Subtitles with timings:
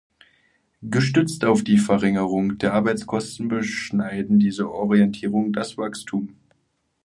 [0.81, 6.37] Gestützt auf die Verringerung der Arbeitskosten, beschneiden diese Orientierungen das Wachstum.